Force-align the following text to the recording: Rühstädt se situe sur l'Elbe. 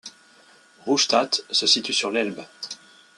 Rühstädt 0.87 1.39
se 1.57 1.67
situe 1.73 1.93
sur 1.93 2.09
l'Elbe. 2.09 2.47